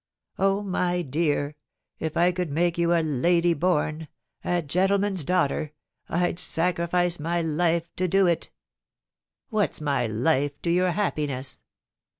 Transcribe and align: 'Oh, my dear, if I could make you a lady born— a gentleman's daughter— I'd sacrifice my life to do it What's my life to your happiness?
'Oh, 0.39 0.63
my 0.63 1.03
dear, 1.03 1.55
if 1.99 2.17
I 2.17 2.31
could 2.31 2.49
make 2.49 2.75
you 2.75 2.91
a 2.91 3.03
lady 3.03 3.53
born— 3.53 4.07
a 4.43 4.63
gentleman's 4.63 5.23
daughter— 5.23 5.73
I'd 6.09 6.39
sacrifice 6.39 7.19
my 7.19 7.43
life 7.43 7.87
to 7.97 8.07
do 8.07 8.25
it 8.25 8.49
What's 9.49 9.79
my 9.79 10.07
life 10.07 10.59
to 10.63 10.71
your 10.71 10.89
happiness? 10.93 11.61